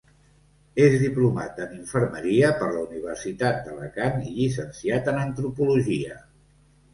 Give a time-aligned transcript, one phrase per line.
[0.85, 6.19] És diplomat en infermeria per la Universitat d'Alacant i llicenciat en antropologia.